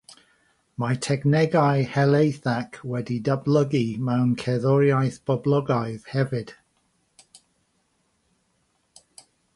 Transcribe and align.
Mae 0.83 0.93
technegau 1.07 1.81
helaethach 1.95 2.79
wedi 2.93 3.17
datblygu 3.29 3.83
mewn 4.07 4.31
cerddoriaeth 4.45 5.21
boblogaidd 5.31 6.11
hefyd. 6.17 6.55